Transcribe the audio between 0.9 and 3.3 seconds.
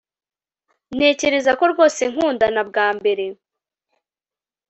ntekereza ko rwose nkundana bwa mbere